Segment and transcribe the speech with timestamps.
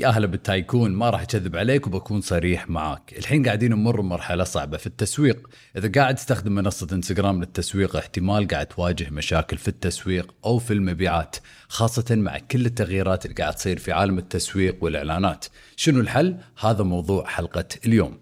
[0.00, 3.14] يا هلا بالتايكون ما راح أكذب عليك وبكون صريح معاك.
[3.18, 5.48] الحين قاعدين نمر بمرحله صعبة في التسويق.
[5.76, 11.36] إذا قاعد تستخدم منصة إنستغرام للتسويق احتمال قاعد تواجه مشاكل في التسويق أو في المبيعات
[11.68, 15.44] خاصة مع كل التغييرات اللي قاعد تصير في عالم التسويق والإعلانات.
[15.76, 18.18] شنو الحل؟ هذا موضوع حلقة اليوم.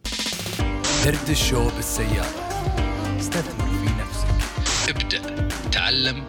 [1.05, 2.47] درد الشو بالسيارة.
[3.21, 4.27] استثمر في نفسك.
[4.89, 5.49] ابدأ.
[5.73, 6.25] تعلم.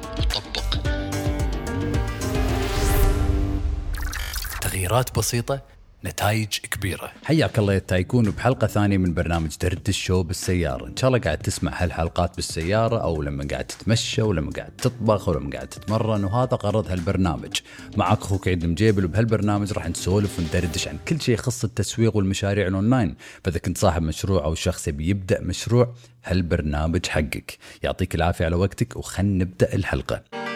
[4.77, 5.61] تغييرات بسيطة
[6.05, 7.11] نتائج كبيرة.
[7.23, 10.87] حياك الله يا تايكون بحلقة ثانية من برنامج دردشة بالسيارة.
[10.87, 15.49] إن شاء الله قاعد تسمع هالحلقات بالسيارة أو لما قاعد تتمشى ولما قاعد تطبخ ولما
[15.49, 17.59] قاعد تتمرن وهذا غرض هالبرنامج.
[17.97, 23.15] معك أخوك عيد المجيبل وبهالبرنامج راح نسولف وندردش عن كل شيء يخص التسويق والمشاريع الأونلاين.
[23.43, 25.93] فإذا كنت صاحب مشروع أو شخص يبي يبدأ مشروع
[26.25, 27.57] هالبرنامج حقك.
[27.83, 30.46] يعطيك العافية على وقتك وخلنا نبدأ الحلقة.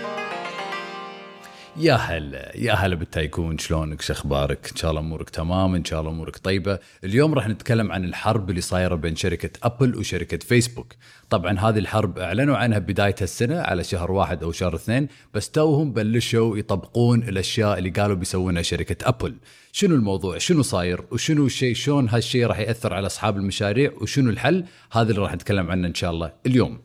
[1.78, 6.00] يا هلا يا هلا بالتايكون شلونك؟ شو أخبارك؟ إن شاء الله أمورك تمام إن شاء
[6.00, 6.80] الله أمورك طيبة.
[7.04, 10.94] اليوم راح نتكلم عن الحرب اللي صايرة بين شركة أبل وشركة فيسبوك.
[11.30, 15.94] طبعا هذه الحرب أعلنوا عنها بداية السنة على شهر واحد أو شهر اثنين بس توهم
[15.94, 19.36] بلشوا يطبقون الأشياء اللي قالوا بيسوونها شركة أبل.
[19.72, 24.66] شنو الموضوع؟ شنو صاير؟ وشنو الشيء؟ شلون هالشيء راح يأثر على أصحاب المشاريع؟ وشنو الحل؟
[24.92, 26.80] هذا اللي راح نتكلم عنه إن شاء الله اليوم.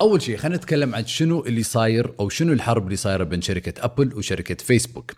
[0.00, 3.84] أول شيء خلينا نتكلم عن شنو اللي صاير أو شنو الحرب اللي صايرة بين شركة
[3.84, 5.12] أبل وشركة فيسبوك.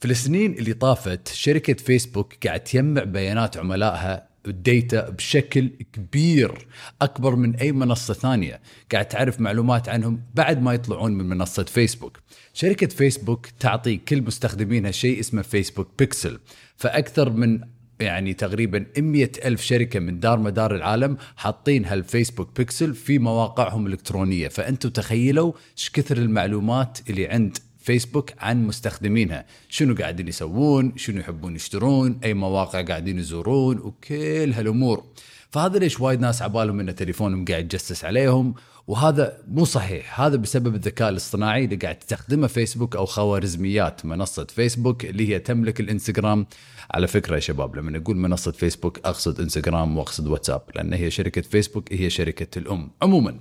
[0.00, 6.66] في السنين اللي طافت شركة فيسبوك قاعد تجمع بيانات عملائها ال data بشكل كبير
[7.02, 8.60] أكبر من أي منصة ثانية.
[8.92, 12.18] قاعد تعرف معلومات عنهم بعد ما يطلعون من منصة فيسبوك.
[12.52, 16.38] شركة فيسبوك تعطي كل مستخدمينها شيء اسمه فيسبوك بيكسل.
[16.76, 17.60] فأكثر من
[18.00, 24.48] يعني تقريبا 100 ألف شركة من دار مدار العالم حاطين هالفيسبوك بيكسل في مواقعهم الإلكترونية.
[24.48, 29.44] فأنتوا تخيلوا إيش كثر المعلومات اللي عند فيسبوك عن مستخدمينها.
[29.68, 35.04] شنو قاعدين يسوون؟ شنو يحبون يشترون؟ أي مواقع قاعدين يزورون؟ وكل هالأمور.
[35.50, 38.54] فهذا ليش وايد ناس عبالهم إن تليفونهم قاعد يتجسس عليهم.
[38.86, 40.20] وهذا مو صحيح.
[40.20, 45.80] هذا بسبب الذكاء الاصطناعي اللي قاعد تستخدمه فيسبوك أو خوارزميات منصة فيسبوك اللي هي تملك
[45.80, 46.46] الإنستغرام.
[46.90, 51.40] على فكرة يا شباب لما نقول منصة فيسبوك أقصد انستغرام وأقصد واتساب لأن هي شركة
[51.40, 52.90] فيسبوك هي شركة الأم.
[53.02, 53.40] عموما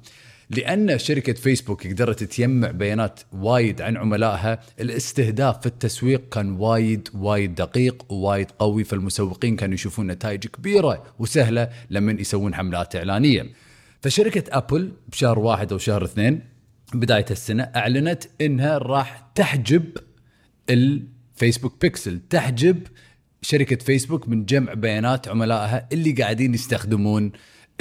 [0.50, 7.55] لأن شركة فيسبوك قدرت تجمع بيانات وايد عن عملائها الاستهداف في التسويق كان وايد وايد
[7.55, 13.45] دقيق ووايد قوي فالمسوقين كانوا يشوفون نتائج كبيرة وسهلة لما يسوون حملات إعلانية.
[14.01, 16.41] فشركة ابل بشهر واحد أو شهر اثنين
[16.94, 19.84] بداية السنة أعلنت إنها راح تحجب
[20.69, 22.88] الفيسبوك بيكسل تحجب
[23.45, 27.31] شركة فيسبوك من جمع بيانات عملائها اللي قاعدين يستخدمون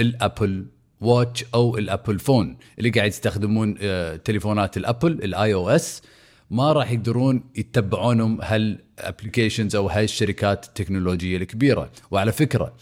[0.00, 0.66] الأبل
[1.00, 6.02] watch أو الأبل phone اللي قاعد يستخدمون آه، تليفونات الأبل ال iOS
[6.50, 11.90] ما راح يقدرون يتبعونهم هال applications أو هالشركات التكنولوجية الكبيرة.
[12.10, 12.74] وعلى فكرة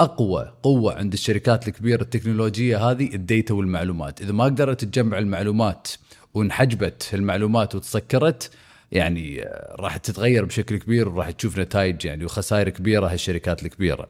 [0.00, 4.20] أقوى قوة عند الشركات الكبيرة التكنولوجية هذه ال data والمعلومات.
[4.20, 5.88] إذا ما قدرت تجمع المعلومات
[6.34, 8.50] وانحجبت المعلومات وتسكرت
[8.94, 14.08] يعني آه، راح تتغير بشكل كبير وراح تشوف نتائج يعني وخسائر كبيرة هالشركات الكبيرة.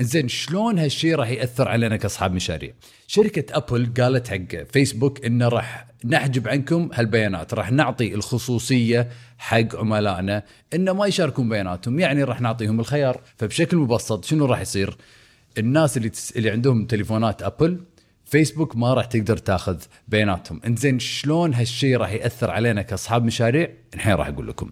[0.00, 2.72] زين شلون هالشيء راح يأثر علينا كأصحاب مشاريع؟
[3.06, 9.08] شركة أبل قالت حق فيسبوك إنه راح نحجب عنكم هالبيانات، راح نعطي الخصوصية
[9.38, 10.42] حق عملائنا
[10.74, 14.96] إنه ما يشاركون بياناتهم، يعني راح نعطيهم الخيار، فبشكل مبسط شنو راح يصير؟
[15.58, 16.36] الناس اللي تس...
[16.36, 17.80] اللي عندهم تليفونات أبل
[18.30, 20.60] فيسبوك ما راح تقدر تاخذ بياناتهم.
[20.66, 24.70] انزين شلون هالشيء راح يأثر علينا كأصحاب مشاريع؟ الحين راح أقول لكم.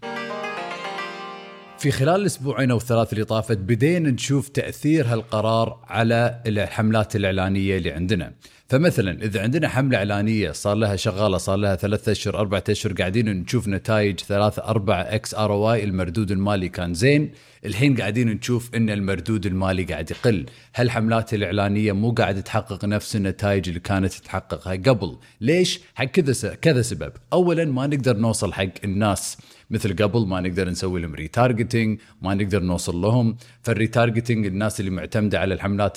[1.87, 7.93] في خلال الأسبوعين أو الثلاث اللي طافت بدينا نشوف تأثير هالقرار على الحملات الإعلانية اللي
[7.93, 8.33] عندنا.
[8.69, 13.29] فمثلا إذا عندنا حملة إعلانية صار لها شغالة صار لها ثلاثة أشهر أربعة أشهر قاعدين
[13.29, 17.33] نشوف نتائج ثلاثة أربعة x ROI المردود المالي كان زين.
[17.65, 20.47] الحين قاعدين نشوف إن المردود المالي قاعد يقل.
[20.75, 25.17] هالحملات الإعلانية مو قاعدة تحقق نفس النتائج اللي كانت تحققها قبل.
[25.41, 27.13] ليش؟ حق كذا كذا سبب.
[27.33, 29.39] اولا ما نقدر نوصل حق الناس
[29.71, 33.37] مثل قبل ما نقدر نسوي لهم retargeting ما نقدر نوصل لهم.
[33.63, 35.97] فال retargeting الناس اللي معتمدة على الحملات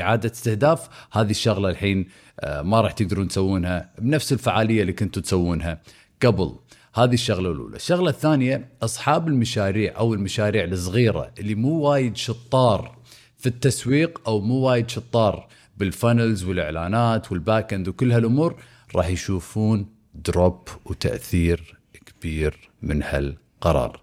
[0.00, 2.06] إعادة استهداف هذه الشغلة الحين
[2.40, 5.80] آه، ما راح تقدرون تسوونها بنفس الفعالية اللي كنتوا تسوونها
[6.22, 6.56] قبل.
[6.94, 12.96] هذه الشغلة الأولى، الشغلة الثانية أصحاب المشاريع أو المشاريع الصغيرة اللي مو وايد شطار
[13.38, 18.56] في التسويق أو مو وايد شطار بال funnels والإعلانات وال back end وكل هالأمور
[18.94, 21.75] راح يشوفون drop وتأثير
[22.20, 24.00] كبير من هالقرار.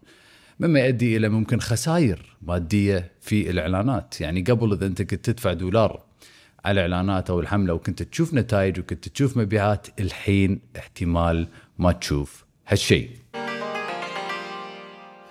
[0.60, 6.04] مما يؤدي إلى ممكن خسائر مادية في الإعلانات، يعني قبل إذا أنت كنت تدفع دولار
[6.65, 13.10] على اعلانات أو الحملة وكنت تشوف نتائج وكنت تشوف مبيعات الحين احتمال ما تشوف هالشيء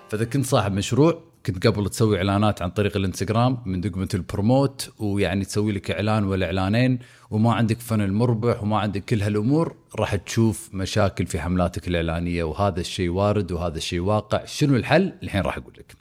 [0.08, 4.90] فإذا كنت صاحب مشروع كنت قبل تسوي إعلانات عن طريق الانستغرام من دقمة ال promote
[4.98, 6.98] ويعني تسوي لك إعلان ولا إعلانين
[7.30, 12.80] وما عندك فن مربح وما عندك كل هالأمور راح تشوف مشاكل في حملاتك الإعلانية وهذا
[12.80, 14.44] الشيء وارد وهذا الشيء واقع.
[14.44, 15.96] شنو الحل؟ الحين راح أقول لك.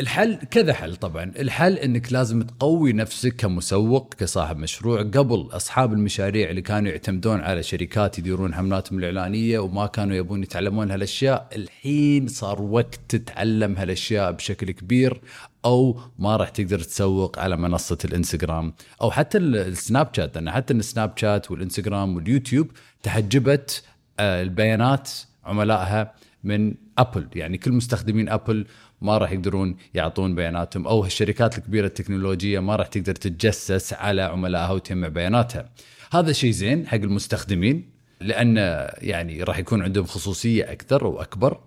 [0.00, 1.32] الحل كذا حل طبعا.
[1.38, 7.62] الحل إنك لازم تقوي نفسك كمسوق كصاحب مشروع قبل أصحاب المشاريع اللي كانوا يعتمدون على
[7.62, 11.48] شركات يديرون حملاتهم الإعلانية وما كانوا يبون يتعلمون هالأشياء.
[11.56, 15.20] الحين صار وقت تتعلم هالأشياء بشكل كبير
[15.64, 20.34] أو ما راح تقدر تسوق على منصة الإنستغرام أو حتى السناب شات.
[20.34, 22.70] لأن حتى السناب شات والإنستغرام واليوتيوب
[23.02, 23.84] تحجبت
[24.20, 25.10] آه، البيانات
[25.44, 26.14] عملائها
[26.44, 27.28] من أبل.
[27.34, 28.66] يعني كل مستخدمين أبل
[29.02, 34.72] ما راح يقدرون يعطون بياناتهم أو الشركات الكبيرة التكنولوجية ما راح تقدر تتجسس على عملائها
[34.72, 35.70] وتجمع بياناتها.
[36.12, 38.56] هذا شيء زين حق المستخدمين لأن
[38.98, 41.60] يعني راح يكون عندهم خصوصية أكثر وأكبر.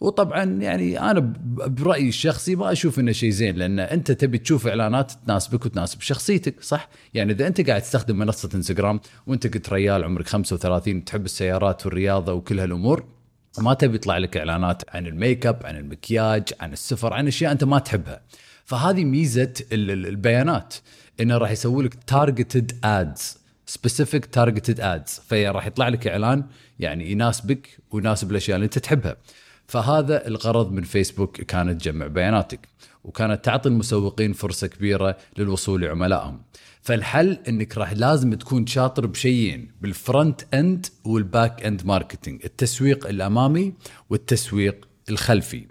[0.00, 1.32] وطبعا يعني أنا
[1.66, 6.62] برأيي الشخصي ما أشوف إنه شيء زين لأن أنت تبي تشوف إعلانات تناسبك وتناسب شخصيتك
[6.62, 11.86] صح؟ يعني إذا أنت قاعد تستخدم منصة إنستغرام وأنت كنت ريال عمرك 35 تحب السيارات
[11.86, 13.04] والرياضة وكل هالأمور
[13.58, 17.64] ما تبي يطلع لك إعلانات عن الميك أب عن المكياج عن السفر عن أشياء أنت
[17.64, 18.20] ما تحبها.
[18.64, 20.74] فهذه ميزة البيانات
[21.20, 26.44] إنه راح يسوي لك targeted ads specific targeted ads فراح يطلع لك إعلان
[26.78, 29.16] يعني يناسبك ويناسب الأشياء اللي أنت تحبها.
[29.66, 32.68] فهذا الغرض من فيسبوك كانت تجمع بياناتك.
[33.04, 36.42] وكانت تعطي المسوقين فرصة كبيرة للوصول لعملائهم
[36.82, 43.74] فالحل إنك راح لازم تكون شاطر بشيئين بال front-end وال back-end marketing التسويق الأمامي
[44.10, 45.66] والتسويق الخلفي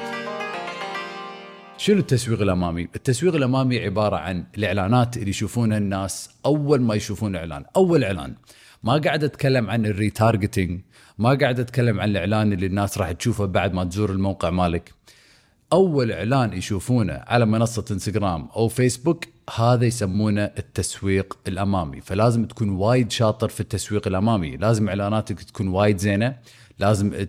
[1.77, 7.65] شنو التسويق الأمامي؟ التسويق الأمامي عبارة عن الإعلانات اللي يشوفونها الناس أول ما يشوفون إعلان،
[7.75, 8.35] أول إعلان
[8.83, 10.81] ما قاعد أتكلم عن ال retargeting،
[11.17, 14.93] ما قاعد أتكلم عن الإعلان اللي الناس راح تشوفه بعد ما تزور الموقع مالك.
[15.73, 19.25] أول إعلان يشوفونه على منصة إنستغرام أو فيسبوك
[19.55, 22.01] هذا يسمونه التسويق الأمامي.
[22.01, 24.57] فلازم تكون وايد شاطر في التسويق الأمامي.
[24.57, 26.35] لازم إعلاناتك تكون وايد زينة.
[26.79, 27.25] لازم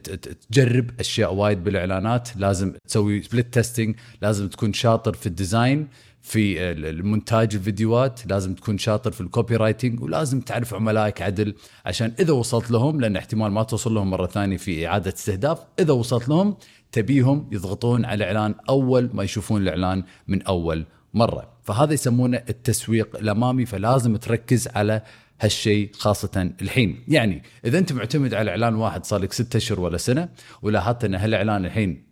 [0.51, 2.37] تجرب أشياء وايد بالإعلانات.
[2.37, 5.89] لازم تسوي split testing لازم تكون شاطر في ال design
[6.23, 8.27] في المونتاج الفيديوهات.
[8.27, 11.55] لازم تكون شاطر في ال copywriting ولازم تعرف عملائك عدل.
[11.87, 15.93] عشان إذا وصلت لهم لأن احتمال ما توصل لهم مرة ثانية في إعادة استهداف إذا
[15.93, 16.57] وصلت لهم
[16.95, 21.53] تبيهم يضغطون على الإعلان أول ما يشوفون الإعلان من أول مرة.
[21.63, 25.03] فهذا يسمونه التسويق الأمامي فلازم تركز على
[25.41, 27.05] هالشيء خاصة الحين.
[27.09, 30.29] يعني إذا أنت معتمد على إعلان واحد صار لك ستة أشهر ولا سنة
[30.63, 32.05] ولاحظت أن هالإعلان الحين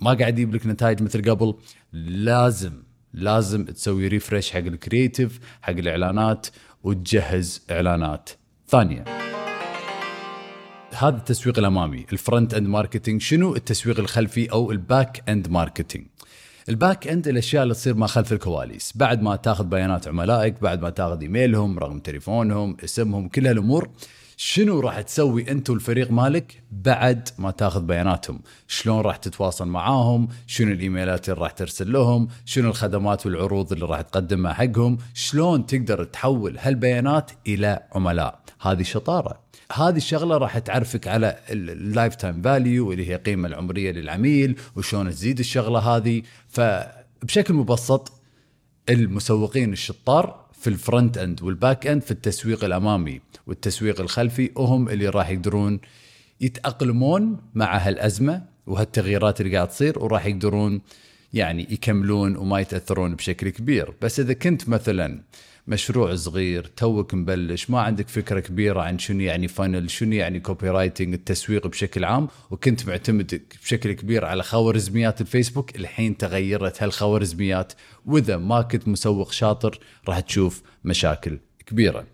[0.00, 1.54] ما قاعد يجيب لك نتائج مثل قبل
[1.92, 2.72] لازم
[3.12, 6.46] لازم تسوي refresh حق ال creative حق الإعلانات
[6.82, 8.30] وتجهز إعلانات
[8.68, 9.04] ثانية.
[10.98, 12.06] هذا التسويق الأمامي.
[12.12, 16.06] ال front-end marketing شنو؟ التسويق الخلفي أو ال back-end marketing
[16.68, 18.92] ال back-end الأشياء اللي تصير ما خلف الكواليس.
[18.94, 23.88] بعد ما تاخذ بيانات عملائك بعد ما تاخذ إيميلهم رقم تليفونهم اسمهم كل هالأمور
[24.38, 30.72] شنو راح تسوي أنت والفريق مالك بعد ما تاخذ بياناتهم؟ شلون راح تتواصل معاهم؟ شنو
[30.72, 36.58] الإيميلات اللي راح ترسل لهم؟ شنو الخدمات والعروض اللي راح تقدمها حقهم؟ شلون تقدر تحول
[36.58, 39.40] هالبيانات إلى عملاء؟ هذه شطارة.
[39.72, 45.38] هذه الشغلة راح تعرفك على ال lifetime value اللي هي القيمه العمرية للعميل وشلون تزيد
[45.38, 46.22] الشغلة هذه.
[46.48, 48.12] فبشكل مبسط
[48.88, 55.30] المسوقين الشطار في ال front-end وال back-end في التسويق الأمامي والتسويق الخلفي وهم اللي راح
[55.30, 55.80] يقدرون
[56.40, 60.80] يتأقلمون مع هالأزمة وهالتغييرات اللي قاعد تصير وراح يقدرون
[61.32, 63.94] يعني يكملون وما يتأثرون بشكل كبير.
[64.02, 65.22] بس إذا كنت مثلا
[65.68, 71.14] مشروع صغير توك مبلش ما عندك فكرة كبيرة عن شنو يعني funnel شنو يعني copywriting
[71.14, 75.76] التسويق بشكل عام وكنت معتمد بشكل كبير على خوارزميات الفيسبوك.
[75.76, 77.72] الحين تغيرت هالخوارزميات
[78.06, 82.06] وإذا ما كنت مسوق شاطر راح تشوف مشاكل كبيرة.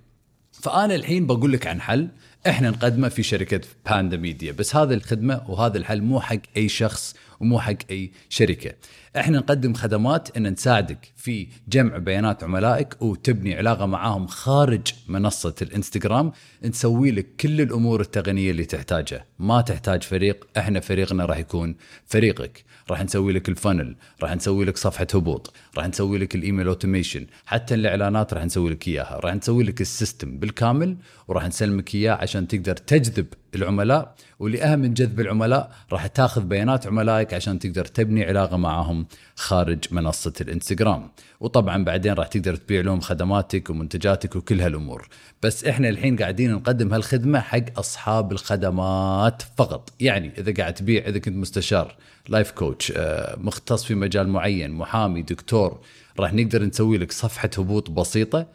[0.53, 2.09] فأنا الحين بقول لك عن حل.
[2.47, 7.15] إحنا نقدمه في شركة باندا ميديا بس هذه الخدمة وهذا الحل مو حق أي شخص
[7.43, 8.73] ومو حق أي شركة.
[9.17, 16.33] إحنا نقدم خدمات إن نساعدك في جمع بيانات عملائك وتبني علاقة معاهم خارج منصة الإنستغرام.
[16.65, 19.25] نسوي لك كل الأمور التقنية اللي تحتاجها.
[19.39, 22.65] ما تحتاج فريق إحنا فريقنا راح يكون فريقك.
[22.91, 26.67] راح نسوي لك ال funnel راح نسوي لك صفحة هبوط راح نسوي لك ال email
[26.67, 30.97] automation حتى الإعلانات راح نسوي لك إياها راح نسوي لك ال system بالكامل
[31.29, 36.87] وراح نسلمك إياه عشان تقدر تجذب العملاء واللي أهم من جذب العملاء راح تاخذ بيانات
[36.87, 39.07] عملائك عشان تقدر تبني علاقة معهم
[39.37, 41.11] خارج منصة الإنستغرام.
[41.41, 45.09] وطبعا بعدين راح تقدر تبيع لهم خدماتك ومنتجاتك وكل هالأمور.
[45.43, 49.93] بس إحنا الحين قاعدين نقدم هالخدمة حق أصحاب الخدمات فقط.
[50.01, 51.97] يعني إذا قاعد تبيع إذا كنت مستشار
[52.29, 55.81] لايف كوتش آه، مختص في مجال معين محامي دكتور
[56.21, 58.47] راح نقدر نسوي لك صفحة هبوط بسيطة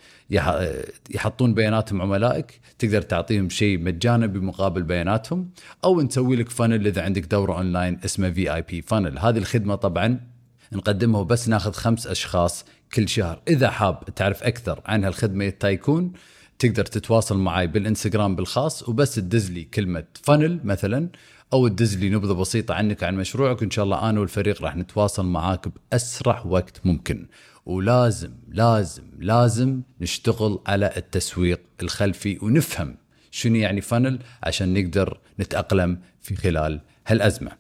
[1.10, 5.50] يحطون بياناتهم عملائك تقدر تعطيهم شيء مجانا بمقابل بياناتهم
[5.84, 10.20] أو نسوي لك funnel إذا عندك دورة اونلاين اسمها VIP funnel هذه الخدمة طبعا
[10.72, 13.42] نقدمها وبس ناخذ خمس أشخاص كل شهر.
[13.48, 16.12] إذا حاب تعرف أكثر عن هالخدمة tycoon
[16.60, 21.10] تقدر تتواصل معي بالإنستغرام بالخاص وبس تدز لي كلمة funnel مثلا
[21.54, 25.26] أو تدز لي نبذة بسيطة عنك عن مشروعك وإن شاء الله أنا والفريق راح نتواصل
[25.26, 27.28] معاك بأسرع وقت ممكن.
[27.66, 32.98] ولازم لازم لازم نشتغل على التسويق الخلفي ونفهم
[33.32, 37.52] شنو يعني فانل عشان نقدر نتأقلم في خلال هالأزمة.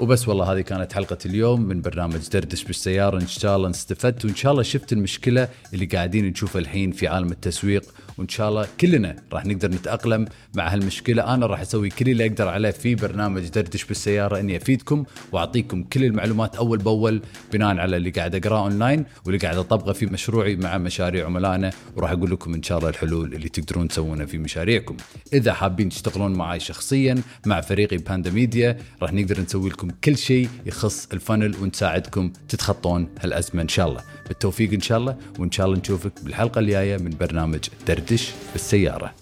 [0.00, 3.20] وبس والله هذه كانت حلقة اليوم من برنامج دردش بالسيارة.
[3.20, 7.30] إن شاء الله استفدت وإن شاء الله شفت المشكلة اللي قاعدين نشوفها الحين في عالم
[7.30, 7.84] التسويق.
[8.18, 11.34] وإن شاء الله كلنا راح نقدر نتأقلم مع هالمشكلة.
[11.34, 16.04] أنا راح أسوي كل اللي أقدر عليه في برنامج دردش بالسيارة إني أفيدكم وأعطيكم كل
[16.04, 20.78] المعلومات أول بأول بناء على اللي قاعد أقراه أونلاين واللي قاعد أطبقه في مشروعي مع
[20.78, 21.70] مشاريع عملائنا.
[21.96, 24.96] وراح أقول لكم إن شاء الله الحلول اللي تقدرون تسوونها في مشاريعكم.
[25.32, 30.48] إذا حابين تشتغلون معي شخصيا مع فريقي باندا ميديا راح نقدر نسوي لكم كل شيء
[30.66, 34.00] يخص الفنل ونساعدكم تتخطون هالأزمة إن شاء الله.
[34.28, 37.60] بالتوفيق إن شاء الله وإن شاء الله نشوفك بالحلقة الجاية من برنامج
[38.06, 39.14] دردش بالسيارة.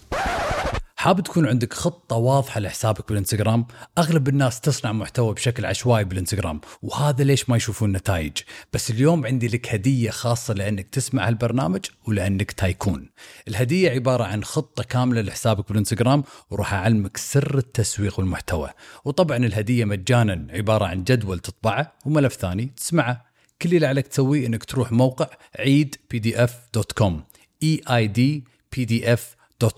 [0.97, 3.67] حاب تكون عندك خطة واضحة لحسابك بالإنستغرام؟
[3.99, 8.33] أغلب الناس تصنع محتوى بشكل عشوائي بالإنستغرام وهذا ليش ما يشوفون نتائج.
[8.73, 13.11] بس اليوم عندي لك هدية خاصة لأنك تسمع هالبرنامج ولأنك tycoon.
[13.49, 18.71] الهدية عبارة عن خطة كاملة لحسابك بالإنستغرام وراح أعلمك سر التسويق والمحتوى.
[19.05, 23.25] وطبعا الهدية مجانا عبارة عن جدول تطبعه وملف ثاني تسمعه.
[23.63, 25.27] كل اللي عليك تسويه إنك تروح موقع
[25.59, 27.23] aid PDF dot com
[27.63, 28.45] A I D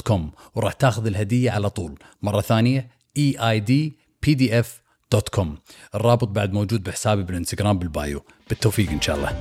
[0.00, 1.98] com وراح تاخذ الهدية على طول.
[2.22, 2.88] مرة ثانية
[5.28, 5.58] كوم.
[5.94, 8.24] الرابط بعد موجود بحسابي بالانستغرام بالبايو.
[8.48, 9.40] بالتوفيق إن شاء الله.